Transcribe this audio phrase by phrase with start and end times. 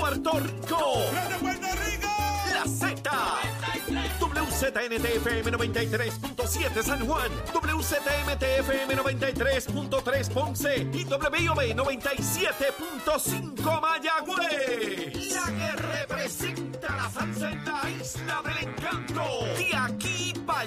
[0.00, 1.02] Puerto Rico.
[2.52, 3.00] La Z.
[4.20, 15.32] WZNTFM 93.7 San Juan, WZMTFM 93.3 Ponce y WIOB 97.5 Mayagüez.
[15.32, 19.24] La que representa la salsa en la isla del encanto.
[19.56, 20.66] De aquí para.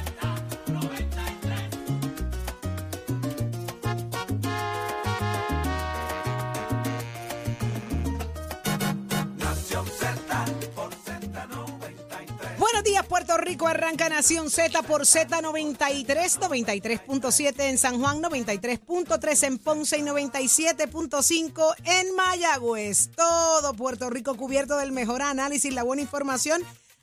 [13.91, 16.05] Arranca Nación Z por Z93,
[16.39, 23.09] 93.7 en San Juan, 93.3 en Ponce y 97.5 en Mayagüez.
[23.13, 26.61] Todo Puerto Rico cubierto del mejor análisis, la buena información.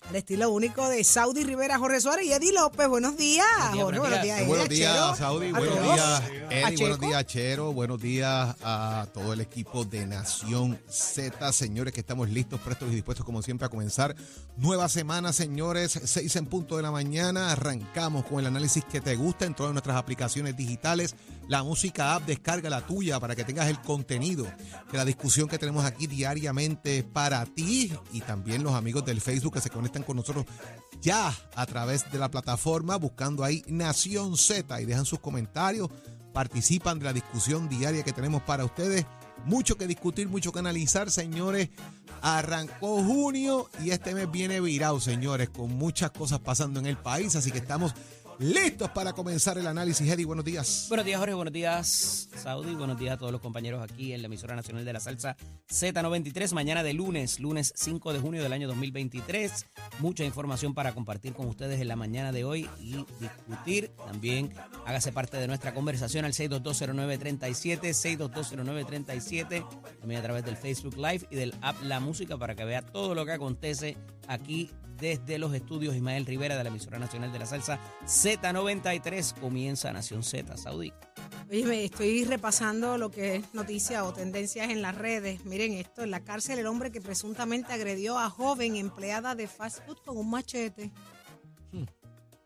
[0.09, 2.89] Al estilo único de Saudi Rivera, Jorge Suárez y Eddie López.
[2.89, 3.45] Buenos días.
[3.75, 4.47] Jorge, buenos días.
[4.47, 5.19] Buenos días.
[5.19, 5.53] Saudi.
[5.53, 6.77] Buenos días, Eddie.
[6.79, 7.73] Buenos días, Chero.
[7.75, 11.53] Buenos días a todo el equipo de Nación Z.
[11.53, 14.17] Señores, que estamos listos, prestos y dispuestos, como siempre, a comenzar
[14.57, 16.01] nueva semana, señores.
[16.05, 17.53] Seis en punto de la mañana.
[17.53, 21.17] Arrancamos con el análisis que te gusta en todas nuestras aplicaciones digitales.
[21.49, 25.59] La música app, descarga la tuya para que tengas el contenido de la discusión que
[25.59, 30.17] tenemos aquí diariamente para ti y también los amigos del Facebook que se conectan con
[30.17, 30.45] nosotros
[31.01, 35.89] ya a través de la plataforma buscando ahí Nación Z y dejan sus comentarios,
[36.35, 39.07] participan de la discusión diaria que tenemos para ustedes.
[39.45, 41.71] Mucho que discutir, mucho que analizar, señores.
[42.21, 47.37] Arrancó junio y este mes viene virado, señores, con muchas cosas pasando en el país,
[47.37, 47.95] así que estamos
[48.39, 50.09] listos para comenzar el análisis.
[50.09, 50.87] Eddie, buenos días.
[50.89, 51.35] Buenos días, Jorge.
[51.35, 52.75] Buenos días, Saudi.
[52.75, 55.37] Buenos días a todos los compañeros aquí en la emisora nacional de la salsa
[55.69, 56.53] Z93.
[56.53, 59.67] Mañana de lunes, lunes 5 de junio del año 2023.
[60.01, 63.91] Mucha información para compartir con ustedes en la mañana de hoy y discutir.
[64.07, 64.55] También
[64.87, 69.67] hágase parte de nuestra conversación al 6220937, 6220937.
[70.01, 73.15] También a través del Facebook Live y del app La Música para que vea todo
[73.15, 73.97] lo que acontece
[74.29, 74.71] aquí
[75.01, 78.28] desde los estudios Ismael Rivera de la emisora nacional de la salsa Z93
[79.41, 80.93] comienza Nación Z Saudí.
[81.51, 85.45] Oye, me estoy repasando lo que es noticia o tendencias en las redes.
[85.47, 89.85] Miren esto, en la cárcel el hombre que presuntamente agredió a joven empleada de fast
[89.87, 90.91] food con un machete.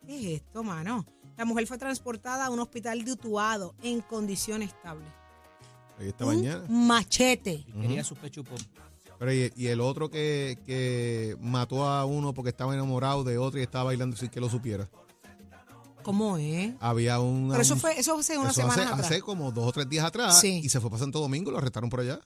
[0.07, 1.05] ¿Qué es esto, mano?
[1.37, 5.07] La mujer fue transportada a un hospital de Utuado en condición estable.
[5.99, 6.65] Ahí esta Un mañana.
[6.69, 7.65] machete.
[7.81, 8.59] Quería su pecho pop.
[9.19, 13.61] Pero y, y el otro que, que mató a uno porque estaba enamorado de otro
[13.61, 14.89] y estaba bailando sin que lo supiera.
[16.03, 16.75] ¿Cómo es?
[16.81, 17.49] Había un.
[17.51, 19.01] Pero eso fue, eso hace unas Eso hace, atrás.
[19.01, 20.61] hace como dos o tres días atrás Sí.
[20.63, 22.21] y se fue para Santo Domingo, lo arrestaron por allá.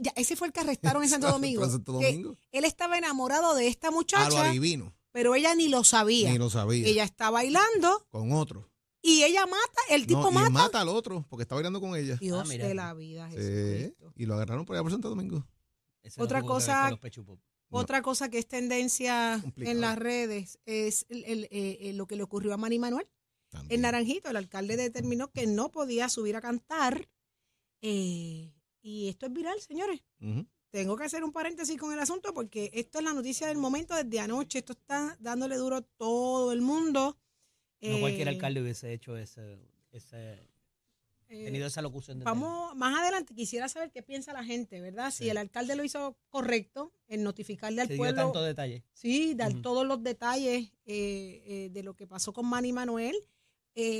[0.00, 1.68] Ya, ese fue el que arrestaron en Santo Domingo.
[1.68, 2.36] Santo Domingo.
[2.52, 4.92] él estaba enamorado de esta A lo muchacha, adivino.
[5.12, 6.30] pero ella ni lo sabía.
[6.30, 6.86] Ni lo sabía.
[6.86, 8.68] Ella está bailando Con otro.
[9.02, 10.50] y ella mata, el tipo No, y mata.
[10.50, 12.16] mata al otro porque está bailando con ella.
[12.20, 14.12] Dios Ah, de la vida, Sí, Jesucristo.
[14.16, 15.46] y lo agarraron por allá por Santo Domingo.
[16.02, 16.90] Ese Otra cosa-.
[16.90, 16.98] No.
[17.72, 19.72] Otra cosa que es tendencia Complicado.
[19.76, 23.06] en las redes es el- el, eh, eh, lo que le ocurrió a Manny Manuel.
[23.50, 23.72] También.
[23.72, 27.08] En Naranjito, el alcalde determinó que no podía subir a cantar.
[27.82, 28.52] eh,
[28.82, 30.00] y esto es viral, señores.
[30.70, 33.94] Tengo que hacer un paréntesis con el asunto porque esto es la noticia del momento
[33.94, 34.58] desde anoche.
[34.60, 37.18] Esto está dándole duro a todo el mundo.
[37.82, 39.58] No cualquier Eh, alcalde hubiese hecho ese,
[39.90, 40.48] ese
[41.28, 45.10] eh, tenido esa locución de Vamos, más adelante quisiera saber qué piensa la gente, ¿verdad?
[45.10, 45.30] Si Sí.
[45.30, 48.22] el alcalde lo hizo correcto en notificarle al Se dio pueblo.
[48.22, 48.84] tanto detalle.
[48.92, 53.16] Sí, dar todos los detalles eh, eh, de lo que pasó con Manny Manuel.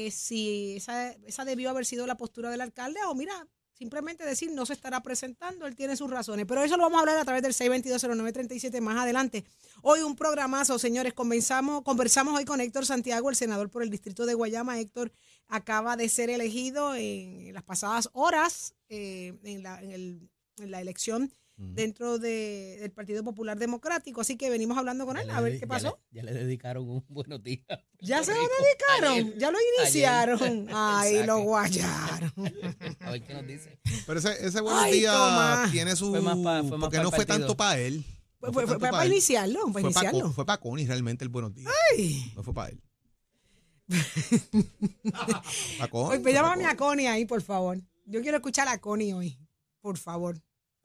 [0.07, 4.51] Eh, si esa, esa debió haber sido la postura del alcalde o mira, simplemente decir
[4.53, 6.45] no se estará presentando, él tiene sus razones.
[6.47, 9.45] Pero eso lo vamos a hablar a través del 6220937 más adelante.
[9.83, 11.15] Hoy un programazo, señores.
[11.15, 14.79] Conversamos, conversamos hoy con Héctor Santiago, el senador por el distrito de Guayama.
[14.79, 15.13] Héctor
[15.49, 20.81] acaba de ser elegido en las pasadas horas eh, en, la, en el- en la
[20.83, 24.23] elección dentro de- del Partido Popular Democrático.
[24.23, 25.99] Así que venimos hablando con Ya él le a ver qué ya pasó.
[26.11, 27.65] le- Ya le, dedicaron un buenos días.
[28.01, 29.39] Ya se lo dedicaron, Ayer.
[29.39, 29.71] ya lo Ayer.
[29.83, 30.67] iniciaron.
[30.75, 31.27] Ay, Exacto.
[31.37, 32.33] lo guayaron.
[33.01, 33.79] A ver qué nos dice.
[34.07, 35.71] Pero ese, ese buenos Ay, días Tomás.
[35.71, 36.11] tiene su.
[36.11, 37.39] Fue más pa- fue más porque no fue partido.
[37.39, 38.05] tanto para él.
[38.39, 39.13] Fue, No fue- tanto fue pa' para él.
[39.13, 40.33] iniciarlo, para Fue para iniciarlo.
[40.33, 41.71] fue pa Connie realmente el buenos días.
[41.93, 42.33] Ay.
[42.35, 42.81] No fue para él.
[45.93, 47.79] Oye, pues llámame a Connie ahí, por favor.
[48.07, 49.39] Yo quiero escuchar a Connie hoy,
[49.81, 50.41] por favor.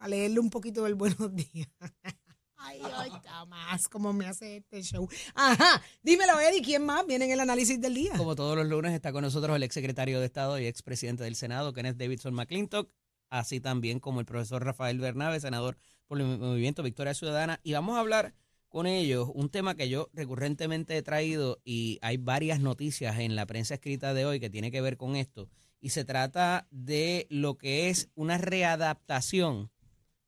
[0.06, 1.68] A leerle un poquito del buenos días.
[2.58, 3.12] Ay, ay,
[3.48, 5.08] más cómo me hace este show.
[5.34, 8.14] Ajá, dímelo, Eddie, ¿quién más viene en el análisis del día?
[8.16, 11.74] Como todos los lunes está con nosotros el exsecretario de Estado y expresidente del Senado,
[11.74, 12.92] Kenneth Davidson McClintock,
[13.32, 15.76] así también como el profesor Rafael Bernabe, senador
[16.06, 17.60] por el Movimiento Victoria Ciudadana.
[17.64, 18.36] Y vamos a hablar
[18.68, 23.48] con ellos un tema que yo recurrentemente he traído y hay varias noticias en la
[23.48, 25.50] prensa escrita de hoy que tiene que ver con esto.
[25.82, 29.72] Y se trata de lo que es una readaptación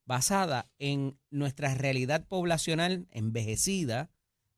[0.07, 4.09] basada en nuestra realidad poblacional envejecida,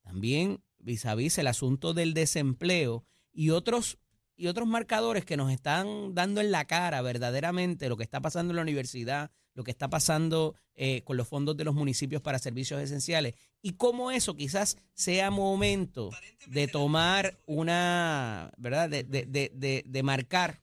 [0.02, 3.04] también vis a vis el asunto del desempleo
[3.34, 3.98] y otros
[4.38, 8.54] y otros marcadores que nos están dando en la cara verdaderamente lo que está pasando
[8.54, 12.40] en la universidad, lo que está pasando eh, con los fondos de los municipios para
[12.40, 16.10] servicios esenciales y cómo eso quizás sea momento
[16.48, 18.90] de tomar una, ¿verdad?
[18.90, 20.62] De, de, de, de, de marcar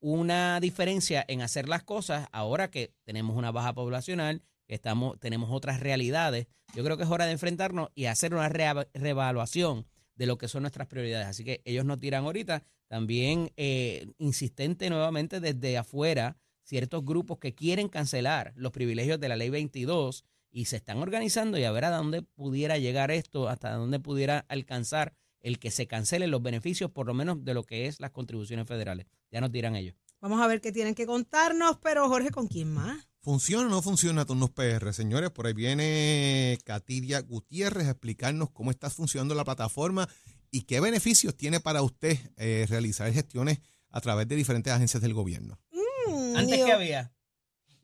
[0.00, 5.50] una diferencia en hacer las cosas ahora que tenemos una baja poblacional, que estamos, tenemos
[5.52, 6.46] otras realidades.
[6.74, 10.62] Yo creo que es hora de enfrentarnos y hacer una reevaluación de lo que son
[10.62, 11.26] nuestras prioridades.
[11.26, 12.62] Así que ellos nos tiran ahorita.
[12.88, 19.36] También eh, insistente nuevamente desde afuera ciertos grupos que quieren cancelar los privilegios de la
[19.36, 23.72] ley 22 y se están organizando y a ver a dónde pudiera llegar esto, hasta
[23.72, 27.86] dónde pudiera alcanzar el que se cancelen los beneficios, por lo menos de lo que
[27.86, 29.06] es las contribuciones federales.
[29.30, 29.94] Ya nos dirán ellos.
[30.20, 33.08] Vamos a ver qué tienen que contarnos, pero Jorge, ¿con quién más?
[33.22, 34.92] ¿Funciona o no funciona Turnos PR?
[34.92, 40.08] Señores, por ahí viene Katiria Gutiérrez a explicarnos cómo está funcionando la plataforma
[40.50, 43.60] y qué beneficios tiene para usted eh, realizar gestiones
[43.90, 45.58] a través de diferentes agencias del gobierno.
[45.72, 47.12] Mm, Antes que había.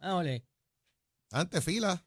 [0.00, 0.44] Ah, ole.
[1.30, 2.02] Antes, fila,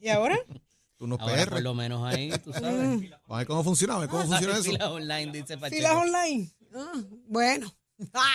[0.00, 0.38] ¿Y ahora?
[0.96, 1.50] Turnos Ahora PR.
[1.50, 2.72] por lo menos ahí, tú sabes.
[2.74, 4.64] Vamos a ver cómo funciona, a ver cómo funciona eso.
[4.64, 5.76] Filas online, dice Pacheco.
[5.76, 6.50] Filas online.
[6.74, 7.72] Ah, bueno.
[8.12, 8.28] Ah,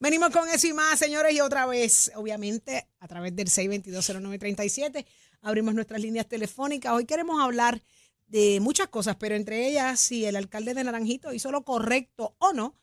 [0.00, 5.04] Venimos con eso y más, señores, y otra vez, obviamente, a través del 6220937,
[5.42, 6.92] abrimos nuestras líneas telefónicas.
[6.92, 7.82] Hoy queremos hablar
[8.28, 12.52] de muchas cosas, pero entre ellas, si el alcalde de Naranjito hizo lo correcto o
[12.52, 12.74] no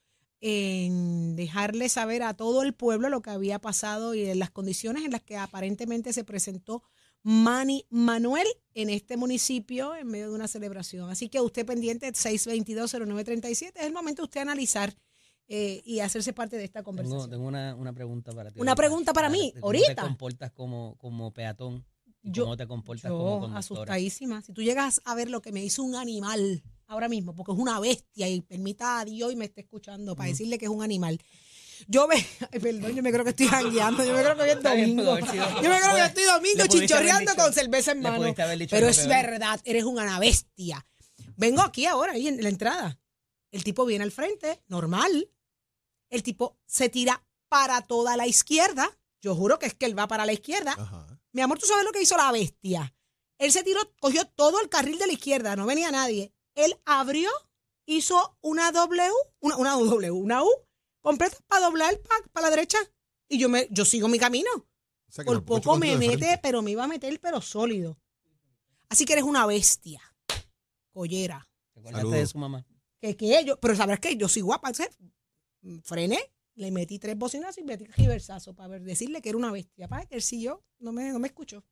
[0.42, 5.04] en dejarle saber a todo el pueblo lo que había pasado y en las condiciones
[5.04, 6.84] en las que aparentemente se presentó
[7.24, 11.10] Manny Manuel en este municipio en medio de una celebración.
[11.10, 14.96] Así que usted pendiente 6220937, es el momento de usted analizar
[15.48, 17.30] eh, y hacerse parte de esta conversación.
[17.30, 18.60] tengo una, una pregunta para ti.
[18.60, 18.82] Una ahorita.
[18.82, 20.02] pregunta para mí, ¿Cómo te ahorita.
[20.04, 21.86] comportas como, como peatón?
[22.22, 23.60] ¿Y Yo- ¿Cómo te comportas como conductora?
[23.60, 24.42] asustadísima.
[24.42, 27.58] Si tú llegas a ver lo que me hizo un animal ahora mismo, porque es
[27.58, 30.84] una bestia y permita a Dios y me esté escuchando para decirle que es un
[30.84, 31.20] animal.
[31.88, 34.62] Yo ay, perdón, yo me creo que estoy jangueando, yo me creo que hoy es
[34.64, 35.18] domingo.
[35.62, 36.96] Yo me creo que estoy domingo dicho-
[37.36, 38.18] con cerveza en mano.
[38.70, 40.86] Pero es verdad, eres una bestia.
[41.38, 43.00] Vengo aquí ahora, ahí en la entrada.
[43.52, 45.32] El tipo viene al frente, normal.
[46.10, 48.90] El tipo se tira para toda la izquierda.
[49.22, 50.74] Yo juro que es que él va para la izquierda.
[50.78, 51.08] Ajá.
[51.32, 52.94] Mi amor, ¿tú sabes lo que hizo la bestia?
[53.38, 56.34] Él se tiró, cogió todo el carril de la izquierda, no venía nadie.
[56.56, 57.30] Él abrió,
[57.86, 59.02] hizo una W,
[59.40, 60.50] una, una W, una U,
[61.02, 62.00] completa para doblar
[62.34, 62.78] para la derecha.
[63.28, 64.50] Y yo me, yo sigo mi camino.
[64.56, 68.00] O sea que Por poco me mete, pero me iba a meter, pero sólido.
[68.90, 70.02] Así que eres una bestia.
[70.92, 71.48] Collera.
[71.74, 72.20] ¿Te acordaste Saludos.
[72.20, 72.66] de su mamá?
[73.02, 73.44] Que qué?
[73.46, 74.74] Yo, pero sabrás que yo soy guapa.
[74.74, 74.98] ¿sabes?
[75.84, 76.20] Frené,
[76.56, 79.88] le metí tres bocinas y metí reversazo para ver, decirle que era una bestia.
[79.88, 81.64] Para que él sí yo no me, no me escuchó.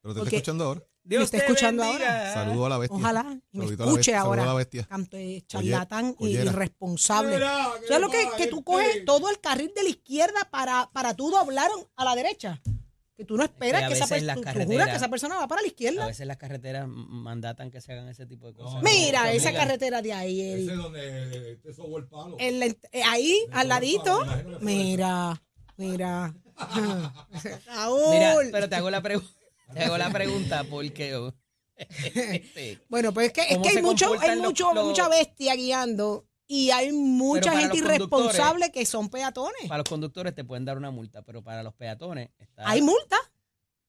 [0.00, 0.82] Pero te porque- está escuchando ahora.
[1.16, 2.34] Me está escuchando bendiga.
[2.34, 2.98] Saludo a la bestia.
[2.98, 4.42] Ojalá me Saludito a la escuche saludo ahora.
[4.42, 4.84] a la bestia.
[4.88, 6.44] Canto de charlatán y collera.
[6.44, 7.38] irresponsable.
[7.38, 11.30] ¿Sabes lo que, que tú coges todo el carril de la izquierda para, para tú
[11.30, 12.60] doblar a la derecha?
[13.16, 15.66] Que tú no esperas que a que, esa persona, que esa persona va para la
[15.66, 16.06] A izquierda.
[16.06, 18.80] veces las carreteras mandatan que se hagan ese tipo de cosas.
[18.82, 20.40] Mira, esa carretera de ahí.
[20.40, 22.36] Ese es donde te sobó el palo.
[22.38, 24.24] En la ent- eh, ahí, al ladito.
[24.60, 25.42] Mira,
[25.76, 26.32] mira.
[28.10, 29.30] Mira, pero te hago la pregunta.
[29.72, 31.34] Te hago la pregunta porque oh,
[31.76, 35.54] este, Bueno, pues es que, es ¿Cómo que hay, mucho, hay mucho, los- mucha bestia
[35.54, 39.68] guiando y hay mucha gente irresponsable que son peatones.
[39.68, 43.16] para los conductores te pueden dar una multa, pero para los peatones está Hay multa.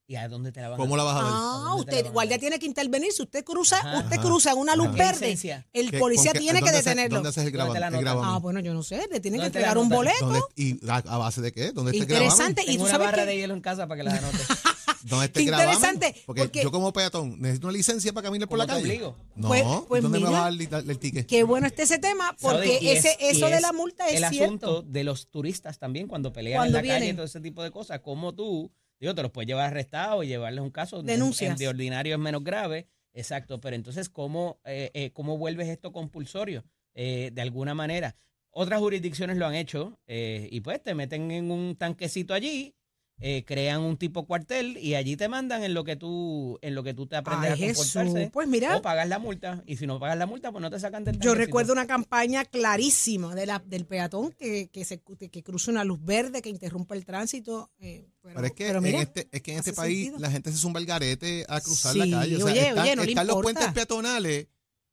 [0.07, 1.31] ¿Y a dónde te la van ¿Cómo a la vas a ver?
[1.31, 3.12] Ah, ¿Dónde te la usted, guardia tiene que intervenir.
[3.13, 4.00] Si usted cruza, Ajá.
[4.00, 4.21] usted Ajá.
[4.27, 4.95] cruza en una luz Ajá.
[4.95, 7.17] ¿Qué verde, el ¿Qué- policía qué- tiene que se- detenerlo.
[7.17, 8.07] ¿Dónde haces el.
[8.07, 10.25] Ah, bueno, yo no sé, le tienen que ¿Dónde te la entregar un boleto.
[10.25, 11.71] ¿Dónde- ¿Y a, a base de qué?
[11.71, 12.63] ¿Dónde está el Interesante.
[12.65, 14.38] Y tú una sabes barra que de hielo en casa para que la anote.
[15.09, 18.65] No esté interesante, Porque, porque- yo como peatón necesito una licencia para caminar por la
[18.67, 19.13] ¿Cómo te calle.
[19.35, 20.39] No, Pues- pues ¿dónde me mira.
[20.39, 21.27] vas a dar el, ticket?
[21.27, 22.79] Qué bueno está ese tema, porque
[23.19, 24.45] eso de la multa es el cierto.
[24.67, 27.63] asunto de los turistas también cuando pelean Cuando en la calle y todo ese tipo
[27.63, 31.01] de cosas, como tú, digo, te los puedes llevar arrestados y llevarles un caso.
[31.03, 31.51] Denuncias.
[31.51, 35.91] En- De ordinario es menos grave, exacto, pero entonces, ¿cómo, eh, eh, cómo vuelves esto
[35.91, 36.63] compulsorio?
[36.93, 38.15] Eh, de alguna manera.
[38.51, 42.73] Otras jurisdicciones lo han hecho eh, y pues te meten en un tanquecito allí,
[43.21, 46.83] eh, crean un tipo cuartel y allí te mandan en lo que tú, en lo
[46.83, 47.91] que tú te aprendes Ay, a Jesús.
[47.93, 48.29] comportarse.
[48.31, 49.61] Pues mira, O pagas la multa.
[49.65, 51.35] Y si no pagas la multa, pues no te sacan del Yo tanquecito.
[51.45, 55.99] recuerdo una campaña clarísima de la, del peatón que, que, se, que cruza una luz
[56.03, 57.69] verde, que interrumpe el tránsito.
[57.79, 60.19] eh, pero, Pero es que, pero mira, en este, es que en este país sentido.
[60.19, 62.35] la gente se zumba el garete a cruzar Sí, la calle.
[62.35, 64.47] O sea, oye, están, oye, no le están los puentes peatonales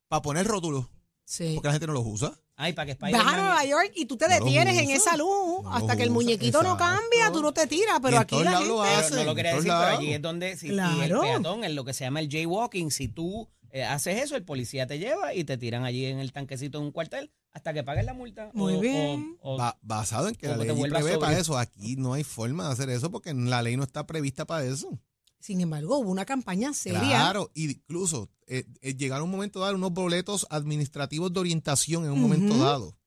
[0.09, 0.87] para poner rótulos,
[1.25, 1.53] sí.
[1.55, 2.37] porque la gente no los usa.
[2.59, 4.97] Ay, para que Vas a Spider-Man- Nueva York y tú te detienes en usa.
[4.97, 6.97] esa luz No hasta que el usa, muñequito no exacto.
[7.01, 8.89] cambia, tú no te tiras, pero Y en aquí todos la lados lo gente...
[8.97, 9.17] Pero hacen.
[9.19, 9.99] no lo en quería todos decir, pero lados.
[10.01, 11.23] allí es donde, si, y Claro.
[11.23, 14.43] el peatón, en lo que se llama el jaywalking, si tú eh, haces eso, el
[14.45, 17.83] policía te lleva y te tiran allí en el tanquecito en un cuartel hasta que
[17.85, 18.49] pagues la multa.
[18.55, 19.37] Muy O- bien.
[19.43, 21.43] o- Ba- basado en que la Como te ley vuelvas prevé para sobrio.
[21.43, 21.59] eso.
[21.59, 24.99] Aquí no hay forma de hacer eso porque la ley no está prevista para eso.
[25.47, 26.99] Sin embargo, hubo una campaña seria.
[27.01, 32.21] Claro, incluso eh, eh, llegaron un momento dado unos boletos administrativos de orientación en un
[32.21, 32.99] momento dado.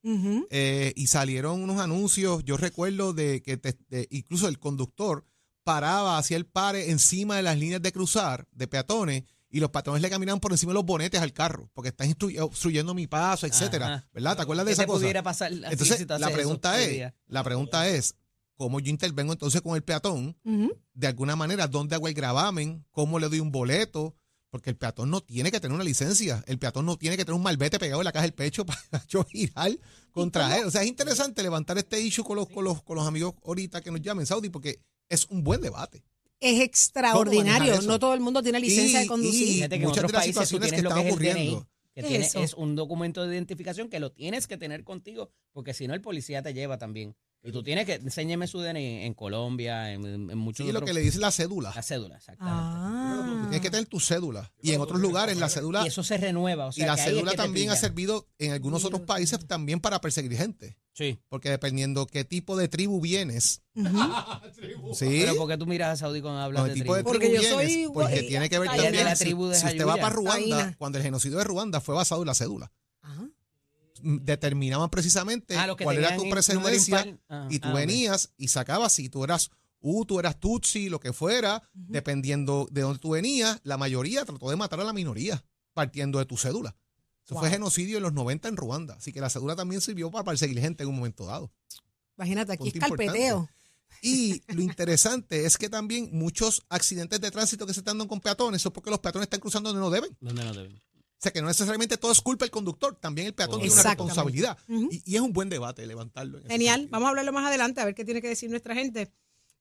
[0.49, 5.25] Eh, y salieron unos anuncios, yo recuerdo de que te- de- incluso el conductor
[5.65, 10.01] paraba, hacía el pare encima de las líneas de cruzar de peatones y los peatones
[10.01, 13.95] le caminaban por encima de los bonetes al carro porque están obstruyendo mi paso, etcétera,
[13.95, 14.07] Ajá.
[14.13, 14.37] ¿verdad?
[14.37, 14.99] ¿Te acuerdas de ¿Qué esa cosa?
[14.99, 18.15] pudiera pasar Entonces, la pregunta es, la pregunta es,
[18.59, 20.35] ¿cómo yo intervengo entonces con el peatón?
[20.93, 22.85] De alguna manera, ¿dónde hago el gravamen?
[22.91, 24.15] ¿Cómo le doy un boleto?
[24.49, 26.43] Porque el peatón no tiene que tener una licencia.
[26.45, 28.81] El peatón no tiene que tener un malvete pegado en la caja del pecho para
[29.07, 29.71] yo girar
[30.11, 30.65] contra él.
[30.65, 33.79] O sea, es interesante levantar este issue con los, con los, con los amigos ahorita
[33.81, 36.03] que nos llamen, Saudi, porque es un buen debate.
[36.41, 37.81] Es ¿Cómo extraordinario.
[37.83, 39.71] no todo el mundo tiene licencia Y- de conducir.
[39.73, 41.67] y- muchas otros de las situaciones que están es el DNI, ocurriendo.
[41.95, 46.01] es un documento de identificación que lo tienes que tener contigo, porque si no el
[46.01, 47.15] policía te lleva también.
[47.41, 50.89] Y tú tienes que, enséñeme su DNI en Colombia, en, en muchos Sí, lo otros-
[50.89, 51.71] que le dice la cédula.
[51.73, 52.59] La cédula, exactamente.
[52.61, 53.37] Ah.
[53.43, 54.51] Tienes que tener tu cédula.
[54.61, 56.67] Y en otros lugares la cédula Y eso se renueva.
[56.67, 59.39] O y la que ahí es cédula que también ha servido en algunos otros países
[59.47, 60.77] también para perseguir gente.
[60.91, 61.17] Sí.
[61.29, 63.61] Porque dependiendo qué tipo de tribu vienes,
[64.93, 65.05] ¿sí?
[65.21, 67.13] Pero ¿por qué tú miras a Saudi cuando hablas Con de tipo de tribu?
[67.13, 69.05] Porque yo soy porque tiene que ver también.
[69.05, 70.75] la si- tribu de si, usted va para Ruanda, Taína.
[70.77, 72.71] cuando el genocidio de Ruanda fue basado en la cédula.
[74.01, 77.19] Determinaban precisamente Ah, cuál era tu presencia impar.
[77.29, 79.51] Ah, y tú ah, venías y sacabas si tú eras
[79.81, 84.49] U, tú eras Tutsi, lo que fuera, dependiendo de dónde tú venías, la mayoría trató
[84.49, 86.75] de matar a la minoría partiendo de tu cédula.
[87.25, 88.95] Eso fue genocidio en los 90 en Ruanda.
[88.95, 91.51] Así que la cédula también sirvió para perseguir gente en un momento dado.
[92.17, 93.05] Imagínate, aquí es Punto importante.
[93.05, 93.49] carpeteo.
[94.01, 98.19] Y lo interesante es que también muchos accidentes de tránsito que se están dando con
[98.19, 100.15] peatones son porque los peatones están cruzando donde no deben.
[100.19, 100.81] ¿Dónde no deben?
[101.19, 103.83] O sea que no necesariamente todo es culpa del conductor, también el peatón tiene una
[103.83, 104.57] responsabilidad.
[104.69, 106.37] Y, y es un buen debate levantarlo.
[106.37, 106.87] en Genial.
[106.89, 109.11] Vamos a hablarlo más adelante, a ver qué tiene que decir nuestra gente.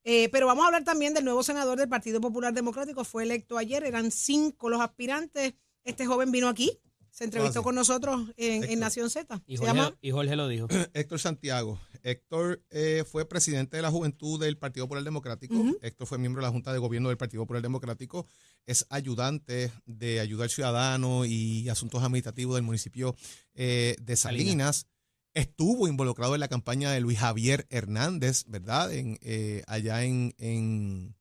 [0.04, 3.04] Eh, pero vamos a hablar también del nuevo senador del Partido Popular Democrático.
[3.04, 5.54] Fue electo ayer, eran cinco los aspirantes.
[5.82, 6.78] Este joven vino aquí,
[7.10, 8.78] se entrevistó Ah, con nosotros en, en Héctor.
[8.78, 9.42] Nación Z.
[9.46, 10.66] Y Se Jorge, llama y Jorge lo dijo.
[10.94, 11.80] Héctor Santiago.
[12.02, 15.54] Héctor eh, fue presidente de la juventud del Partido Popular Democrático.
[15.54, 15.78] Ujú.
[15.82, 18.26] Héctor fue miembro de la Junta de Gobierno del Partido Popular Democrático.
[18.66, 23.16] Es ayudante de ayuda al ciudadano y asuntos administrativos del municipio
[23.54, 24.86] eh, de Salinas.
[25.34, 28.92] Estuvo involucrado en la campaña de Luis Javier Hernández, ¿verdad?
[28.92, 31.14] En, eh, allá en, en-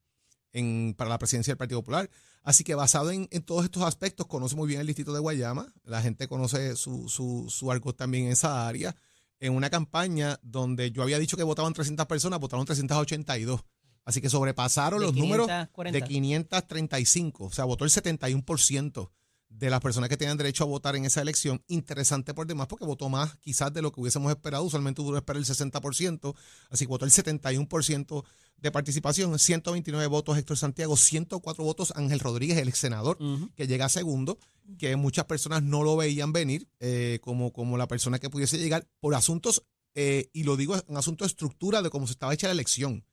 [0.54, 2.10] en- para la presidencia del Partido Popular.
[2.48, 5.68] Así que basado en, en todos estos aspectos, conoce muy bien el distrito de Guayama.
[5.84, 8.96] La gente conoce su, su, su argot también en esa área.
[9.42, 13.66] En una campaña donde yo había dicho que votaban 300 personas, votaron 382.
[14.06, 16.00] Así que sobrepasaron De los números 540.
[16.00, 17.44] de 535.
[17.44, 19.12] O sea, votó el 71%
[19.58, 21.64] de las personas que tenían derecho a votar en esa elección.
[21.68, 24.64] Interesante por demás porque votó más quizás de lo que hubiésemos esperado.
[24.64, 26.36] Usualmente uno espera el 60%.
[26.70, 28.24] Así que votó el 71%
[28.58, 29.38] de participación.
[29.38, 33.18] 129 votos Héctor Santiago, 104 votos Ángel Rodríguez, el ex senador
[33.56, 34.38] que llega segundo,
[34.78, 38.88] que muchas personas no lo veían venir eh, como, como la persona que pudiese llegar
[39.00, 39.64] por asuntos,
[39.96, 43.04] eh, y lo digo en asunto de estructura de cómo se estaba hecha la elección.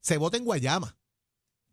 [0.00, 0.96] Se vota en Guayama.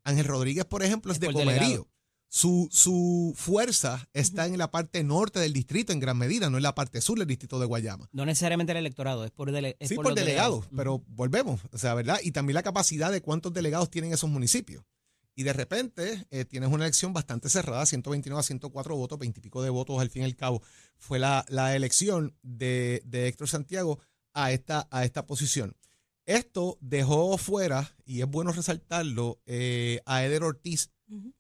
[0.04, 1.54] Ángel Rodríguez, por ejemplo, es, Es de Comerío.
[1.54, 1.88] delegado.
[2.30, 6.64] Su, su fuerza está en la parte norte del distrito en gran medida, no en
[6.64, 8.10] la parte sur del distrito de Guayama.
[8.12, 11.94] No necesariamente el electorado, es por, dele- es Sí, por delegados, pero volvemos, o sea,
[11.94, 12.20] ¿verdad?
[12.22, 14.84] Y también la capacidad de cuántos delegados tienen esos municipios.
[15.36, 19.44] Y de repente eh, tienes una elección bastante cerrada, 129 a 104 votos, 20 y
[19.44, 20.62] pico de votos al fin y al cabo.
[20.98, 24.00] Fue la, la elección de, de Héctor Santiago
[24.34, 25.76] a esta, a esta posición.
[26.26, 30.90] Esto dejó fuera, y es bueno resaltarlo, eh, a Eder Ortiz,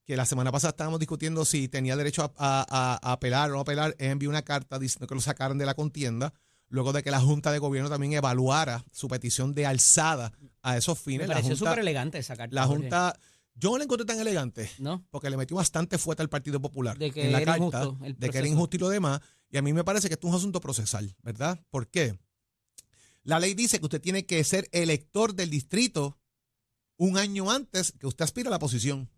[0.05, 3.55] Que la semana pasada estábamos discutiendo si tenía derecho a, a- a- a apelar o
[3.55, 3.95] no apelar.
[3.99, 6.33] Envió una carta diciendo que lo sacaran de la contienda,
[6.69, 10.31] luego de que la Junta de Gobierno también evaluara su petición de alzada
[10.61, 11.27] a esos Me fines.
[11.27, 12.55] La pareció súper elegante esa carta.
[12.55, 12.83] la Jorge.
[12.83, 13.19] junta
[13.59, 15.03] yo no la encontré tan elegante, ¿No?
[15.09, 18.05] porque le metió bastante fuerte al Partido Popular De que en la era carta, injusto
[18.05, 19.19] el de que era injusto y lo demás.
[19.49, 21.59] Y a mí me parece que esto es un asunto procesal, ¿verdad?
[21.71, 22.19] ¿Por qué?
[23.23, 26.19] La ley dice que usted tiene que ser elector del distrito
[26.97, 29.09] un año antes que usted aspira a la posición.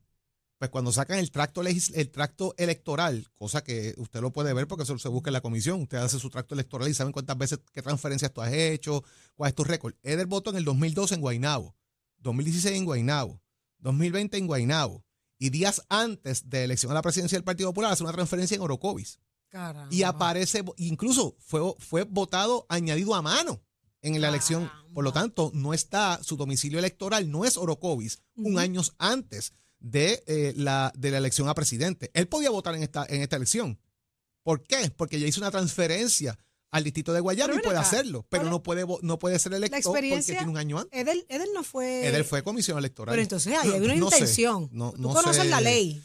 [0.60, 4.68] Pues cuando sacan el tracto, legis- el tracto electoral, cosa que usted lo puede ver
[4.68, 7.38] porque eso se busca en la comisión, usted hace su tracto electoral y saben cuántas
[7.38, 9.04] veces, qué transferencias tú has hecho,
[9.36, 9.94] cuál es tu récord.
[10.04, 11.76] Eder votó en el 2012 en Guaynabo,
[12.18, 13.42] 2016 en Guaynabo,
[13.80, 15.06] 2020 en Guaynabo
[15.38, 18.56] y días antes de la elección a la presidencia del Partido Popular hace una transferencia
[18.56, 19.18] en Orocovis.
[19.48, 19.88] Caramba.
[19.96, 23.62] Y aparece, incluso fue, fue votado añadido a mano
[24.02, 24.70] en la elección.
[24.94, 30.24] Por lo tanto, no está, su domicilio electoral no es Orocovis, un año antes de,
[30.28, 32.12] eh, la, de la elección a presidente.
[32.14, 33.80] Él podía votar en esta, en esta elección.
[34.44, 34.92] ¿Por qué?
[34.96, 36.38] Porque ya hizo una transferencia
[36.72, 39.40] al distrito de Guayama y puede acá, hacerlo, pero ¿cuál es- no puede, no puede
[39.40, 41.00] ser elector porque tiene un año antes.
[41.00, 42.08] Edel, Edel no fue.
[42.08, 43.14] Él fue comisión electoral.
[43.14, 44.70] Pero entonces ahí hay una No sé, intención.
[44.72, 45.50] no- Tú no conoces sé.
[45.50, 46.02] la ley.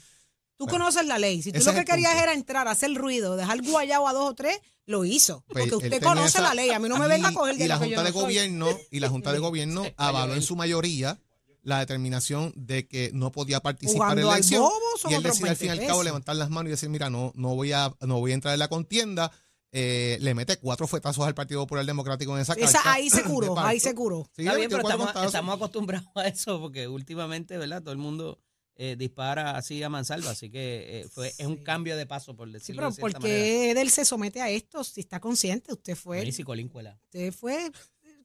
[0.57, 1.43] Tú Bueno, conoces la ley.
[1.43, 2.23] Si tú lo que querías punto.
[2.23, 5.43] era entrar, hacer ruido, dejar guayabo a dos o tres, lo hizo.
[5.49, 6.71] Pues, Porque usted conoce esa- la ley.
[6.71, 8.11] A mí no me venga a coger de y la Junta de.
[8.13, 11.21] Gobierno y la Junta de Gobierno avaló en su mayoría
[11.65, 14.65] la determinación de que no podía participar en la elección
[15.11, 17.11] y él decide al fin y al 20 cabo levantar las manos y decir mira
[17.11, 19.33] no no voy a no voy a entrar en la contienda
[19.73, 23.25] eh, le mete cuatro fuetazos al Partido Popular Democrático en esa Esa- carta ahí se
[23.25, 24.25] curó, ahí se curó.
[24.37, 27.83] Sí, Está bien, pero estamos, estamos acostumbrados a eso porque últimamente, ¿verdad?
[27.83, 28.39] Todo el mundo
[28.77, 32.47] eh, dispara así a mansalva, así que eh, fue, es un cambio de paso, por
[32.49, 33.37] Sí, decirlo pero de cierta ¿por manera.
[33.45, 34.85] qué Edel se somete a esto?
[34.85, 37.71] Si está consciente, usted fue, usted fue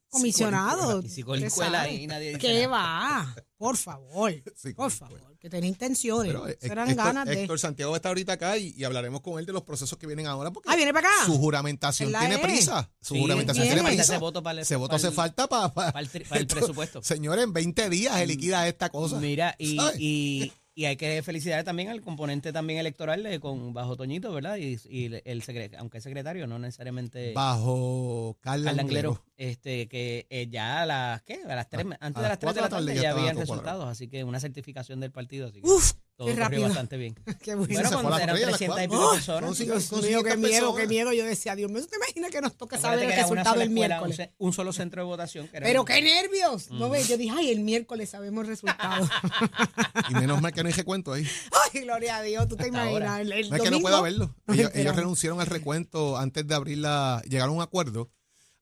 [0.09, 1.01] comisionado.
[1.01, 1.93] Y si Colín Usted cuela sabe.
[1.93, 3.35] y nadie dice ¿Qué va?
[3.57, 6.31] Por favor, Sí, por favor, que tenía intenciones.
[6.31, 7.41] Pero, eh, Serán Héctor, ganas de...
[7.41, 10.27] Héctor Santiago está ahorita acá y, y hablaremos con él de los procesos que vienen
[10.27, 11.25] ahora porque Ah, viene para acá.
[11.25, 13.81] su juramentación ¿Verdad tiene prisa su Sí, juramentación viene.
[13.81, 16.09] tiene Ese prisa voto para el- ese voto para hace el- falta para, para el
[16.09, 17.03] tri- para el presupuesto.
[17.03, 19.17] Señores, en 20 días se liquida esta cosa.
[19.19, 23.97] Mira, y, y, y hay que felicitar también al componente también electoral de, con Bajo
[23.97, 24.55] Toñito, ¿verdad?
[24.55, 29.25] Y, y el secre- aunque es secretario, no necesariamente Bajo Carla Carla Anglero.
[29.41, 31.39] Este, que eh, ya a las, ¿qué?
[31.47, 33.01] A las tres, A- antes a de las 3 de la de la tarde tarde
[33.01, 33.87] ya habían resultados, cuadrado.
[33.89, 36.63] así que una certificación del partido, así que Uf, todo qué corrió rápido.
[36.63, 37.15] bastante bien.
[37.41, 37.73] Qué bueno.
[37.73, 39.13] Bueno, cuando eran correa a las 300 y pico ¡Oh!
[39.13, 39.57] personas.
[39.57, 41.13] Dios mío, qué 500 miedo, qué miedo.
[41.13, 44.01] Yo decía, Dios mío, ¿te imaginas que nos toca Acuérdate saber el resultado el escuela,
[44.01, 44.29] un, miércoles?
[44.39, 45.47] un solo centro de votación.
[45.47, 46.69] Que era Pero un- qué nervios.
[46.71, 49.07] No ve, yo dije, ay, el miércoles sabemos el resultado.
[50.09, 51.25] Y menos mal que no hay recuento ahí.
[51.73, 53.19] ay, gloria a Dios, tú te Hasta imaginas.
[53.21, 54.35] El, el No es que no domingo, pueda verlo.
[54.73, 57.21] Ellos, renunciaron al recuento antes de abrir la.
[57.29, 58.09] Llegaron a un acuerdo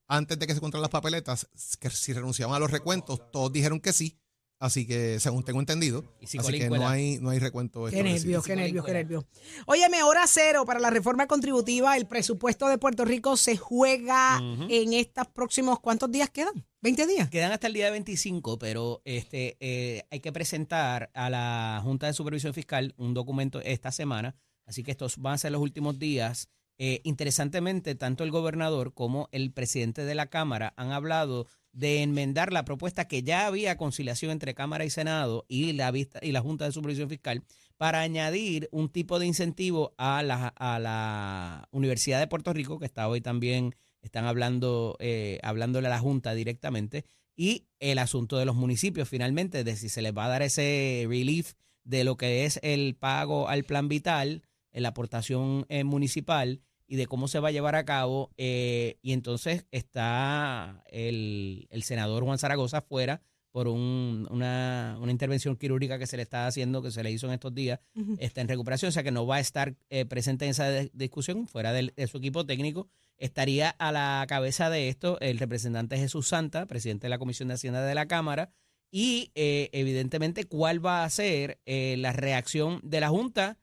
[0.08, 1.48] antes de que se encontraran las papeletas.
[1.80, 4.20] Que si renunciaban a los recuentos, todos dijeron que sí.
[4.60, 7.86] Así que, según tengo entendido, así que no hay, no hay recuento.
[7.86, 9.24] Qué nervios, qué nervios, qué nervios.
[9.67, 11.96] Óyeme, hora cero para la reforma contributiva.
[11.96, 16.65] El presupuesto de Puerto Rico se juega en estos próximos, ¿cuántos días quedan?
[16.82, 17.30] ¿20 días?
[17.30, 22.13] Quedan hasta el día 25, pero este eh, hay que presentar a la Junta de
[22.13, 26.50] Supervisión Fiscal un documento esta semana, así que estos van a ser los últimos días.
[26.80, 32.54] Eh, interesantemente, tanto el gobernador como el presidente de la Cámara han hablado de enmendar
[32.54, 36.42] la propuesta que ya había conciliación entre Cámara y Senado y la, vista, y la
[36.42, 37.44] Junta de Supervisión Fiscal
[37.78, 42.86] para añadir un tipo de incentivo a la, a la Universidad de Puerto Rico, que
[42.86, 48.46] está hoy también, están hablando, eh, hablándole a la Junta directamente, y el asunto de
[48.46, 52.46] los municipios, finalmente, de si se les va a dar ese relief de lo que
[52.46, 57.50] es el pago al plan vital, la aportación eh, municipal y de cómo se va
[57.50, 58.32] a llevar a cabo.
[58.38, 63.21] eh, y entonces está el, el senador Juan Zaragoza fuera
[63.52, 67.26] por un- una, una intervención quirúrgica que se le está haciendo, que se le hizo
[67.28, 67.80] en estos días,
[68.19, 71.47] está en recuperación, o sea que no va a estar eh, presente en esa discusión,
[71.47, 72.88] fuera del- de su equipo técnico.
[73.17, 77.56] Estaría a la cabeza de esto el representante Jesús Santa, presidente de la Comisión de
[77.56, 78.52] Hacienda de la Cámara,
[78.91, 83.58] y eh, evidentemente cuál va a ser eh, la reacción de la Junta,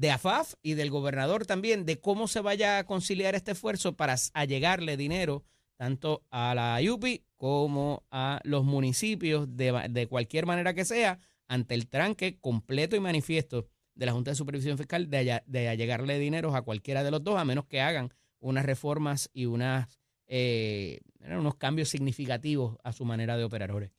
[0.00, 4.16] de AFAF y del gobernador también, de cómo se vaya a conciliar este esfuerzo para
[4.32, 5.44] allegarle dinero
[5.76, 11.74] tanto a la IUPI como a los municipios de, de cualquier manera que sea, ante
[11.74, 16.62] el tranque completo y manifiesto de la Junta de Supervisión Fiscal de, allegarle dinero a
[16.62, 19.86] cualquiera de los dos, a menos que hagan unas reformas y unas,
[20.28, 23.70] eh, unos cambios significativos a su manera de operar.
[23.70, 23.92] Jorge.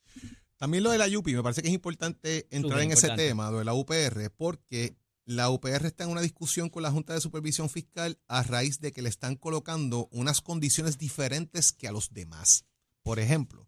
[0.57, 3.51] También lo de la UPI, me parece que es importante entrar Súper en ese tema,
[3.51, 7.21] lo de la UPR, porque la UPR está en una discusión con la Junta de
[7.21, 12.13] Supervisión Fiscal a raíz de que le están colocando unas condiciones diferentes que a los
[12.13, 12.65] demás.
[13.03, 13.67] Por ejemplo,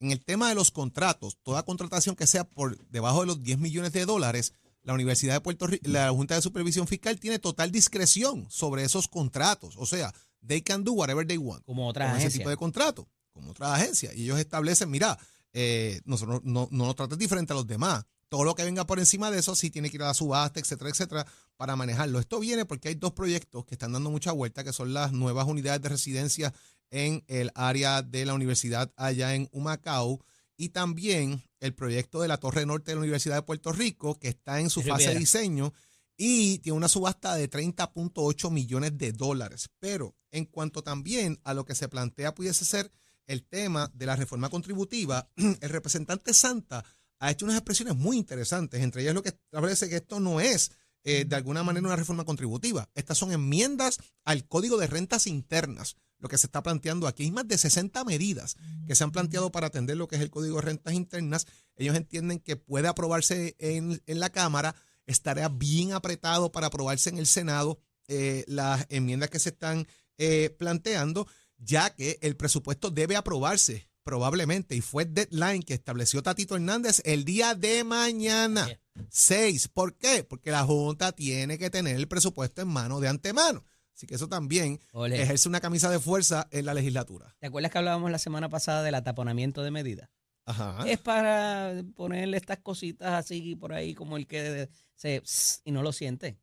[0.00, 3.58] En el tema de los contratos, toda contratación que sea por debajo de los 10
[3.58, 7.70] millones de dólares, la Universidad de Puerto Rico, la Junta de Supervisión Fiscal tiene total
[7.70, 9.76] discreción sobre esos contratos.
[9.78, 10.12] O sea,
[10.44, 11.64] they can do whatever they want.
[11.64, 12.40] Como otras con ese agencias.
[12.40, 14.12] tipo de contrato, como otras agencias.
[14.16, 15.16] Y ellos establecen, mira,
[15.52, 18.04] eh, nosotros no, no nos trates diferente a los demás.
[18.32, 20.58] Todo lo que venga por encima de eso sí tiene que ir a la subasta,
[20.58, 21.26] etcétera, etcétera,
[21.58, 22.18] para manejarlo.
[22.18, 25.46] Esto viene porque hay dos proyectos que están dando mucha vuelta, que son las nuevas
[25.46, 26.54] unidades de residencia
[26.90, 30.24] en el área de la universidad allá en Humacao
[30.56, 34.28] y también el proyecto de la Torre Norte de la Universidad de Puerto Rico, que
[34.28, 35.74] está en su fase de diseño
[36.16, 39.68] y tiene una subasta de 30.8 millones de dólares.
[39.78, 42.90] Pero en cuanto también a lo que se plantea pudiese ser
[43.26, 46.82] el tema de la reforma contributiva, el representante Santa
[47.22, 50.72] ha hecho unas expresiones muy interesantes, entre ellas lo que establece que esto no es
[51.04, 52.90] eh, de alguna manera una reforma contributiva.
[52.96, 55.94] Estas son enmiendas al Código de Rentas Internas.
[56.18, 58.56] Lo que se está planteando aquí, hay más de 60 medidas
[58.88, 61.46] que se han planteado para atender lo que es el Código de Rentas Internas.
[61.76, 64.74] Ellos entienden que puede aprobarse en, la Cámara,
[65.06, 69.86] estará bien apretado para aprobarse en el Senado eh, las enmiendas que se están
[70.18, 76.22] eh, planteando, ya que el presupuesto debe aprobarse probablemente, y fue el deadline que estableció
[76.22, 78.66] Tatito Hernández el día de mañana.
[78.66, 78.78] Yeah.
[79.08, 79.68] Seis.
[79.68, 80.24] ¿Por qué?
[80.24, 83.64] Porque la Junta tiene que tener el presupuesto en mano de antemano.
[83.94, 85.22] Así que eso también Ole.
[85.22, 87.36] ejerce una camisa de fuerza en la legislatura.
[87.38, 90.08] ¿Te acuerdas que hablábamos la semana pasada del ataponamiento de medidas?
[90.44, 90.82] Ajá.
[90.88, 95.22] Es para ponerle estas cositas así por ahí como el que se
[95.64, 96.36] y no lo siente.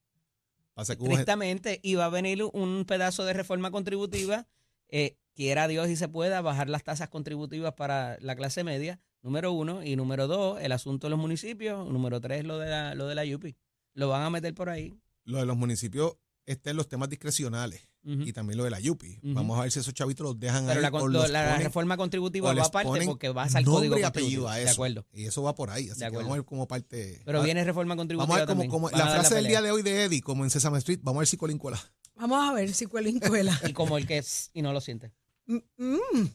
[0.73, 4.47] Pasa que gente- Tristemente iba a venir un pedazo de reforma contributiva,
[4.87, 9.53] eh, quiera Dios y se pueda bajar las tasas contributivas para la clase media, número
[9.53, 13.07] uno, y número dos, el asunto de los municipios, número tres, lo de la, lo
[13.07, 13.55] de la UPI.
[13.93, 14.99] Lo van a meter por ahí.
[15.23, 19.19] lo de los municipios está en los temas discrecionales y también lo de la YUPI.
[19.23, 21.63] Vamos a ver si esos chavitos los dejan Pero ahí la, o los la ponen-
[21.63, 24.65] reforma contributiva va les aparte porque vas al código y apellido a eso.
[24.65, 25.05] De acuerdo.
[25.13, 25.89] Y eso va por ahí.
[25.89, 27.21] Así que vamos a ver cómo parte.
[27.23, 29.71] Pero va- viene reforma contributiva Vamos a ver Van a la frase del día de
[29.71, 31.79] hoy de Eddie, como en Sesame Street, vamos a ver si Colin cuela.
[32.15, 33.57] Vamos a ver si cuela incuela.
[33.69, 35.13] Y como el que es y no lo siente.
[35.49, 36.29] Mm, mm.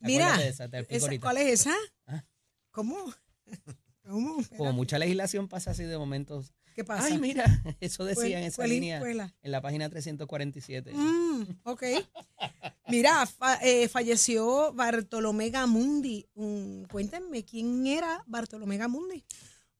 [0.00, 0.86] Mira, de esa, te.
[1.18, 1.74] ¿cuál es esa?
[2.06, 2.22] Ah.
[2.70, 2.96] ¿Cómo?
[4.06, 4.36] ¿Cómo?
[4.56, 6.52] Como mucha legislación pasa así de momentos.
[6.74, 7.06] ¿Qué pasa?
[7.06, 7.44] Ay, mira,
[7.80, 9.00] eso decía en esa línea
[9.42, 10.92] en la página 347.
[10.92, 11.82] Mm, ok.
[12.88, 16.26] Mira, fa- eh, falleció Bartolomé Gamundi.
[16.34, 19.24] Mm, cuéntenme, ¿quién era Bartolomé Gamundi?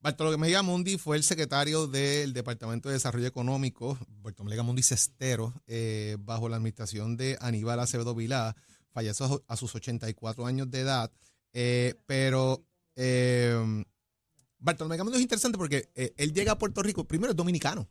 [0.03, 6.49] Bartolomé Gamundi fue el secretario del Departamento de Desarrollo Económico, Bartolomé Gamundi Cestero, eh, bajo
[6.49, 8.57] la administración de Aníbal Acevedo Vilá.
[8.93, 11.13] Falleció a su- a sus 84 años de edad,
[11.53, 12.65] eh, pero
[12.97, 13.85] eh,
[14.59, 17.89] Bartolomé Gamundi es interesante porque eh, él llega a Puerto Rico, primero es dominicano,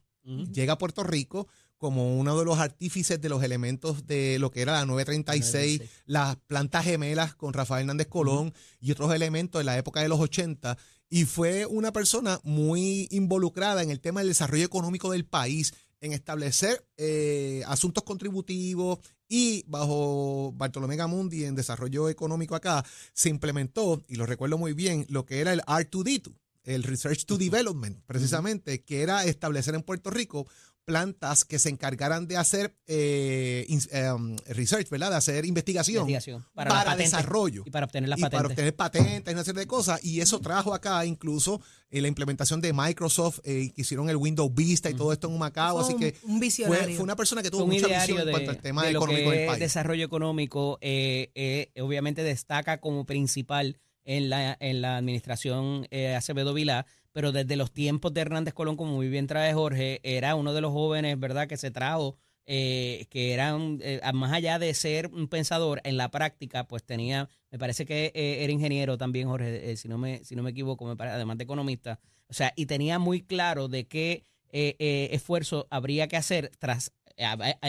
[0.51, 4.61] llega a Puerto Rico como uno de los artífices de los elementos de lo que
[4.61, 6.03] era la 936, 936.
[6.05, 10.19] las plantas gemelas con Rafael Hernández Colón y otros elementos de la época de los
[10.19, 10.77] 80.
[11.09, 16.13] Y fue una persona muy involucrada en el tema del desarrollo económico del país, en
[16.13, 24.15] establecer eh, asuntos contributivos y bajo Bartolomé Gamundi en desarrollo económico acá se implementó, y
[24.15, 29.01] lo recuerdo muy bien, lo que era el R2D2, el Research to Development, precisamente, que
[29.01, 30.47] era establecer en Puerto Rico
[30.89, 35.11] plantas que se encargaran de hacer eh, em, research, ¿verdad?
[35.11, 36.45] De hacer investigación, Investigación.
[36.55, 38.51] para, patentes desarrollo Y para obtener las y para patentes.
[38.53, 40.03] obtener patentes y una serie de cosas.
[40.03, 44.51] Y eso trajo acá incluso eh, la implementación de Microsoft, eh, que hicieron el Windows
[44.53, 45.79] Vista y todo esto en Macao.
[45.79, 46.95] Así un- que un fue, visionario.
[46.95, 48.99] fue una persona que tuvo un mucha visión de, en cuanto al tema de lo
[48.99, 49.59] económico que del país.
[49.59, 50.79] desarrollo económico.
[50.81, 57.31] eh, eh, obviamente destaca como principal en la, en la administración eh, Acevedo Vilá, pero
[57.31, 60.71] desde los tiempos de Hernández Colón, como muy bien trae Jorge, era uno de los
[60.71, 65.81] jóvenes, ¿verdad?, que se trajo, eh, que eran, eh, más allá de ser un pensador,
[65.83, 69.87] en la práctica, pues tenía, me parece que eh, era ingeniero también, Jorge, eh, si,
[69.87, 72.97] no me, si no me equivoco, me parece, además de economista, o sea, y tenía
[72.99, 76.91] muy claro de qué esfuerzo habría que hacer tras,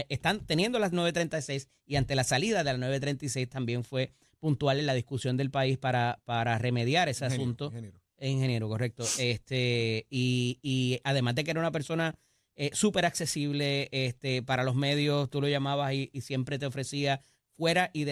[0.09, 4.87] están teniendo las 936 y ante la salida de las 936 también fue puntual en
[4.87, 7.67] la discusión del país para, para remediar ese Ingeniero, asunto.
[7.67, 8.00] ingeniero.
[8.29, 9.05] Ingeniero, correcto.
[9.19, 12.15] Este, y, y además de que era una persona
[12.57, 17.23] eh, súper accesible este, para los medios, tú lo llamabas y, y siempre te ofrecía
[17.61, 18.05] fuera y,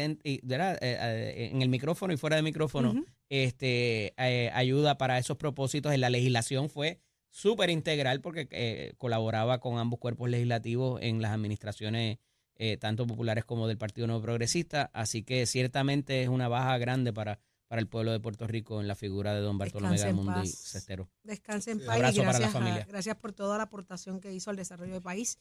[0.42, 0.76] ¿verdad?
[0.82, 5.94] Eh, eh, en el micrófono y fuera de micrófono este, eh, ayuda para esos propósitos.
[5.94, 12.18] En la legislación fue súper integral porque colaboraba con ambos cuerpos legislativos en las administraciones
[12.80, 14.90] tanto populares como del Partido Nuevo Progresista.
[14.92, 18.88] Así que ciertamente es una baja grande para, para el pueblo de Puerto Rico en
[18.88, 20.48] la figura de don Bartolomé Gamundi.
[20.48, 21.08] Cestero.
[21.22, 22.86] Descanse en paz y abrazo para la gracias, a- familia.
[22.88, 25.38] gracias por toda la aportación que hizo al desarrollo del país.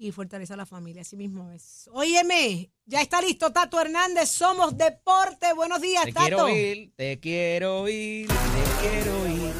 [0.00, 1.02] y fortaleza a la familia.
[1.02, 1.90] Así mismo es.
[1.92, 4.28] Óyeme, ya está listo Tato Hernández.
[4.30, 5.52] Somos Deporte.
[5.54, 6.26] Buenos días, Te Tato.
[6.26, 9.52] quiero oír, te quiero oír, te quiero oír.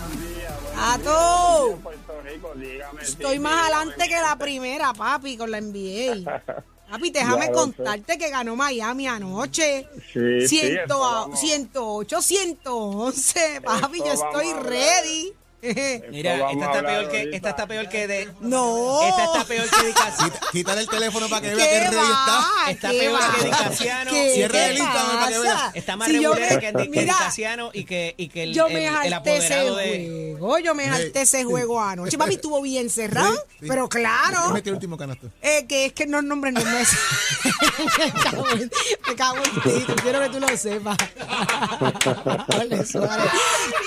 [0.77, 1.79] Tato.
[1.83, 3.03] Puerto Rico, dígame.
[3.03, 6.42] Estoy más adelante que la primera, papi, con la NBA.
[6.90, 7.53] Papi, déjame sé.
[7.53, 9.87] contarte que ganó Miami anoche.
[10.12, 11.40] Sí, sí, Ciento eso a- vamos.
[11.40, 13.61] 108, 111.
[13.62, 15.33] Papi, yo estoy ready.
[15.61, 18.29] Mira, esta está peor que, esta está peor que de.
[18.40, 19.01] No.
[19.09, 21.97] Esta está peor que de Casi- Quítale el teléfono para que vea que ¿Qué ready
[21.97, 22.47] está.
[22.71, 23.35] Está ¿Qué peor va?
[23.35, 24.11] que Di Casiano.
[24.11, 25.42] ¿Qué Cierre el Instagram para que pasa?
[25.42, 25.71] vea.
[25.75, 28.55] Está más Si yo regular que, que Di mira, Casiano y que, y que el,
[28.55, 30.37] yo el- me el jalté ese apoderado de.
[30.38, 30.59] juego.
[30.61, 32.16] Yo me jalté ese juego anoche.
[32.18, 33.35] Papi, estuvo bien cerrado.
[33.35, 33.66] Sí, sí.
[33.68, 34.38] Pero claro.
[34.42, 35.29] ¿Quién metió el último canasto?
[35.42, 38.71] Eh, que es que no nombres no me me cago en-
[39.09, 40.97] me cago en ti, quiero que tú lo sepas.
[42.61, 43.31] Ole, Suárez.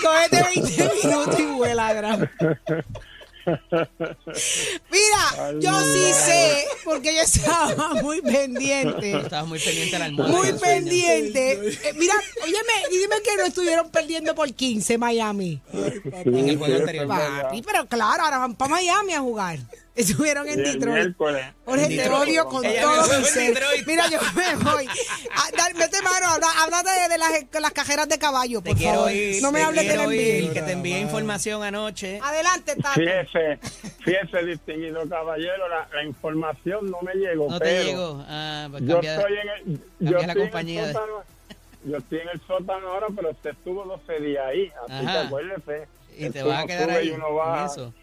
[0.04, 2.30] Cógete 20 minutos y vuela, gran.
[4.92, 9.18] Mira, yo sí sé, porque yo estaba muy pendiente.
[9.18, 10.38] Estabas muy pendiente al almuerzo.
[10.38, 11.54] Muy pendiente.
[11.54, 15.60] Eh, mira, óyeme, y dime que no estuvieron perdiendo por 15 Miami.
[15.74, 17.08] En el juego anterior.
[17.08, 19.60] Papi, pero claro, ahora van para Miami a jugar.
[19.94, 20.86] Estuvieron en Detroit.
[20.96, 21.46] miércoles.
[21.66, 23.62] Jorge, te odio con Ella todo mi ser.
[23.86, 24.88] Mira, yo me voy.
[25.36, 28.78] Ah, dale, Mete mano, habla, habla de, de las, las cajeras de caballo, Te por
[28.78, 29.08] quiero favor.
[29.10, 29.42] oír.
[29.42, 30.54] no me te hables de la NBA.
[30.54, 32.20] Que te envié información anoche.
[32.24, 33.00] Adelante, Tato.
[33.02, 33.60] Fíjese,
[34.00, 37.50] fíjese, distinguido caballero, la, la información no me llegó.
[37.50, 38.26] No te pero llegó.
[38.30, 40.28] Ah, pues Yo cambia- estoy en el, yo la en
[40.66, 41.24] de- sótano.
[41.84, 44.72] Yo estoy en el sótano ahora, pero usted estuvo 12 días ahí.
[44.88, 45.12] Así Ajá.
[45.22, 45.88] que acuérdese.
[46.18, 47.08] Y te vas a quedar ahí.
[47.10, 47.94] Y uno va, eso.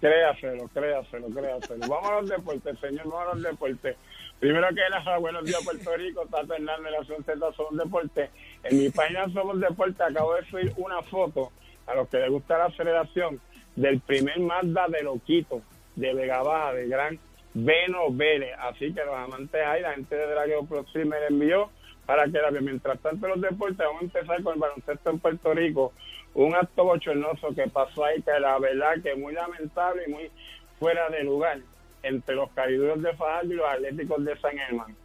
[0.00, 1.88] Créaselo, créaselo, créaselo.
[1.88, 3.96] Vamos a los deportes, señor, vamos a los deportes.
[4.40, 8.30] Primero que nada, buenos días Puerto Rico, Tato Hernández, la Nación Z, Somos Deportes.
[8.64, 11.52] En mi página Somos Deportes acabo de subir una foto
[11.86, 13.40] a los que les gusta la aceleración
[13.76, 15.62] del primer Mazda de Loquito,
[15.94, 17.18] de Vega Baja, de Gran
[17.54, 18.52] Beno Vélez.
[18.58, 21.70] Así que los amantes ahí, la gente de Drageo Proxim me la envió
[22.06, 22.50] para que la.
[22.50, 25.92] Mientras tanto, los deportes, vamos a empezar con el baloncesto en Puerto Rico.
[26.34, 30.30] Un acto bochornoso que pasó ahí, que la verdad que muy lamentable y muy
[30.78, 31.58] fuera de lugar
[32.02, 34.96] entre los cariduros de Fajardo y los atléticos de San Germán.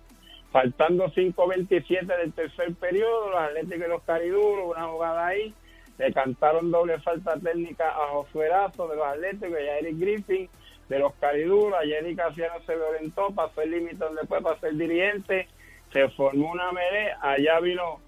[0.52, 5.54] Faltando 5.27 del tercer periodo, los atléticos y los cariduros, una jugada ahí,
[5.98, 10.50] le cantaron doble falta técnica a Josué Erazo de los atléticos y a Eric Griffin
[10.90, 11.80] de los cariduros.
[11.80, 15.48] Ayer Eric Casiano se violentó, pasó el límite donde fue para ser dirigente,
[15.92, 18.00] se formó una melee, allá vino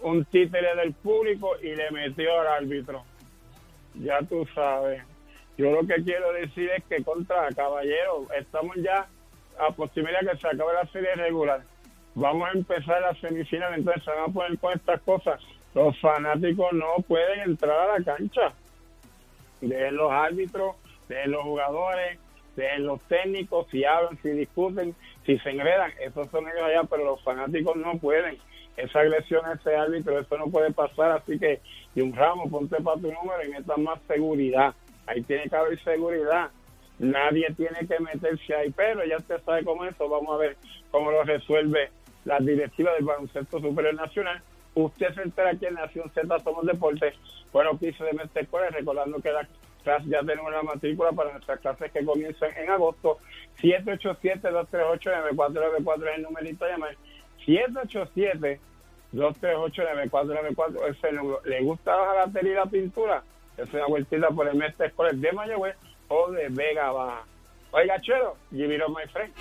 [0.00, 3.04] un títere del público y le metió al árbitro.
[3.94, 5.02] Ya tú sabes.
[5.56, 9.08] Yo lo que quiero decir es que contra Caballero, estamos ya
[9.58, 11.62] a posibilidad que se acabe la serie regular.
[12.14, 15.40] Vamos a empezar la semifinal, entonces se van a poner con estas cosas.
[15.74, 18.52] Los fanáticos no pueden entrar a la cancha.
[19.60, 20.76] Dejen los árbitros,
[21.08, 22.18] dejen los jugadores,
[22.56, 24.94] dejen los técnicos, si hablan, si discuten,
[25.26, 28.38] si se enredan, esos son ellos allá, pero los fanáticos no pueden
[28.78, 31.60] esa agresión a ese árbitro, eso no puede pasar, así que
[31.94, 34.74] y un ramo, ponte para tu número y meta más seguridad.
[35.06, 36.50] Ahí tiene que haber seguridad.
[36.98, 40.08] Nadie tiene que meterse ahí, pero ya usted sabe cómo eso.
[40.08, 40.56] Vamos a ver
[40.90, 41.90] cómo lo resuelve
[42.24, 44.40] la directiva del Baloncesto Superior Nacional.
[44.74, 47.14] Usted se entera aquí en Nación Z Somos Deportes.
[47.52, 49.48] Bueno, 15 de mes de recordando que la
[49.82, 53.18] clase ya tenemos la matrícula para nuestras clases que comienzan en agosto.
[53.60, 56.96] 787-238-9494 es el numerito a llamar.
[57.44, 58.60] 787
[59.12, 60.90] 238-9494.
[60.90, 61.12] Ese
[61.44, 63.22] le, gusta la batería y la pintura.
[63.56, 65.76] Es una vueltita por el Mestre Escolar de Mayagüez
[66.08, 67.24] o de Vega Baja.
[67.70, 69.32] Oiga, chero, give it my friend.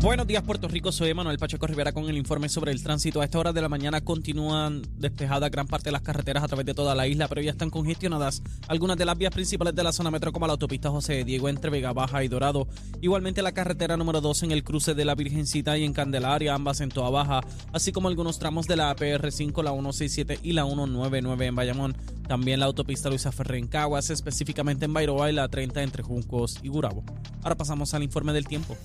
[0.00, 0.92] Buenos días, Puerto Rico.
[0.92, 3.20] Soy Manuel Pacheco Rivera con el informe sobre el tránsito.
[3.20, 6.64] A esta hora de la mañana continúan despejadas gran parte de las carreteras a través
[6.66, 9.90] de toda la isla, pero ya están congestionadas algunas de las vías principales de la
[9.90, 12.68] zona metro, como la autopista José Diego entre Vega Baja y Dorado.
[13.00, 16.80] Igualmente la carretera número 2 en el cruce de la Virgencita y en Candelaria, ambas
[16.80, 17.40] en Toa Baja,
[17.72, 21.96] así como algunos tramos de la APR5, la 167 y la 199 en Bayamón.
[22.28, 26.60] También la autopista Luisa Ferrer en Caguas, específicamente en Bairoa y la 30 entre Juncos
[26.62, 27.02] y Gurabo.
[27.42, 28.76] Ahora pasamos al informe del tiempo.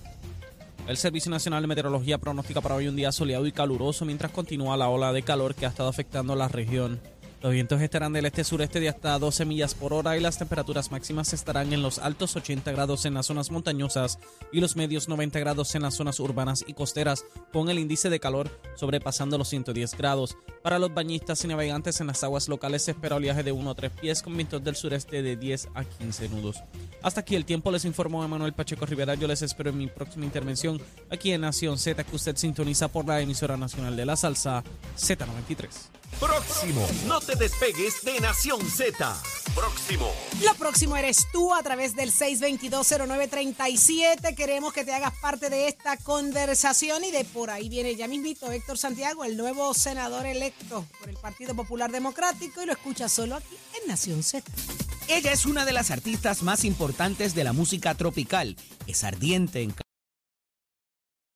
[0.85, 4.75] El Servicio Nacional de Meteorología pronostica para hoy un día soleado y caluroso mientras continúa
[4.75, 6.99] la ola de calor que ha estado afectando la región.
[7.43, 11.33] Los vientos estarán del este-sureste de hasta 12 millas por hora y las temperaturas máximas
[11.33, 14.17] estarán en los altos 80 grados en las zonas montañosas
[14.53, 18.21] y los medios 90 grados en las zonas urbanas y costeras, con el índice de
[18.21, 20.37] calor sobrepasando los 110 grados.
[20.61, 23.75] Para los bañistas y navegantes en las aguas locales se espera oleaje de 1 a
[23.75, 26.63] 3 pies con vientos del sureste de 10 a 15 nudos.
[27.01, 29.15] Hasta aquí el tiempo, les informó Emanuel Pacheco Rivera.
[29.15, 33.05] Yo les espero en mi próxima intervención aquí en Nación Z, que usted sintoniza por
[33.05, 34.63] la emisora nacional de la salsa
[34.97, 36.02] Z93.
[36.19, 36.85] Próximo.
[37.07, 39.15] No te despegues de Nación Z.
[39.55, 40.11] Próximo.
[40.43, 44.35] Lo próximo eres tú a través del 6220937.
[44.35, 48.51] Queremos que te hagas parte de esta conversación y de por ahí viene ya mismito
[48.51, 53.35] Héctor Santiago, el nuevo senador electo por el Partido Popular Democrático y lo escucha solo
[53.35, 54.49] aquí en Nación Z.
[55.07, 58.55] Ella es una de las artistas más importantes de la música tropical.
[58.87, 59.71] Es ardiente en